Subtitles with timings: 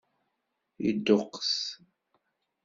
[0.83, 1.53] Yedduqqes.